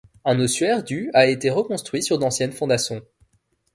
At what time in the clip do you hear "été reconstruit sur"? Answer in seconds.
1.27-2.17